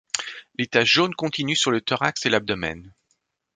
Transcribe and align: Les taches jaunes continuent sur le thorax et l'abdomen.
Les 0.57 0.65
taches 0.65 0.93
jaunes 0.93 1.13
continuent 1.13 1.53
sur 1.53 1.69
le 1.69 1.79
thorax 1.79 2.25
et 2.25 2.31
l'abdomen. 2.31 2.91